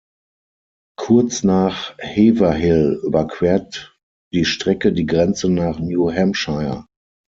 Kurz 0.97 1.43
nach 1.43 1.95
Haverhill 1.99 2.99
überquert 3.03 3.95
die 4.33 4.45
Strecke 4.45 4.93
die 4.93 5.05
Grenze 5.05 5.47
nach 5.47 5.77
New 5.77 6.11
Hampshire. 6.11 6.87